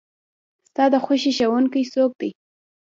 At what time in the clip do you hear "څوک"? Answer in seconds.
1.93-2.11